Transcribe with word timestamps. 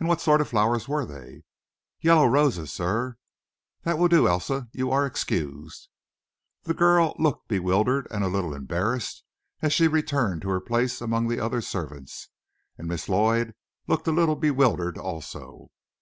"And 0.00 0.08
what 0.08 0.22
sort 0.22 0.40
of 0.40 0.48
flowers 0.48 0.88
were 0.88 1.04
they?" 1.04 1.42
"Yellow 2.00 2.24
roses, 2.24 2.72
sir." 2.72 3.18
"That 3.82 3.98
will 3.98 4.08
do, 4.08 4.26
Elsa. 4.26 4.68
You 4.72 4.90
are 4.90 5.04
excused." 5.04 5.90
The 6.62 6.72
girl 6.72 7.14
looked 7.18 7.48
bewildered, 7.48 8.08
and 8.10 8.24
a 8.24 8.28
little 8.28 8.54
embarrassed 8.54 9.22
as 9.60 9.74
she 9.74 9.86
returned 9.86 10.40
to 10.40 10.48
her 10.48 10.60
place 10.60 11.02
among 11.02 11.28
the 11.28 11.40
other 11.40 11.60
servants, 11.60 12.30
and 12.78 12.88
Miss 12.88 13.06
Lloyd 13.06 13.54
looked 13.86 14.06
a 14.08 14.12
little 14.12 14.36
bewildered 14.36 14.96
also. 14.96 15.70